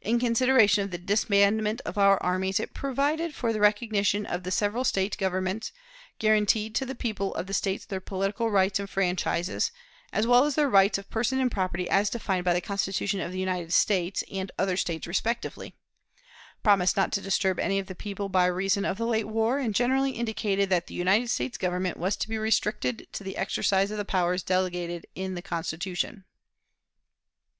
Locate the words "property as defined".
11.50-12.44